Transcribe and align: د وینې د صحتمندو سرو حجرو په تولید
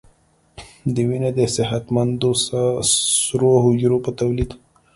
د 0.93 0.95
وینې 1.09 1.31
د 1.37 1.39
صحتمندو 1.55 2.29
سرو 2.91 3.51
حجرو 3.63 3.97
په 4.05 4.11
تولید 4.19 4.49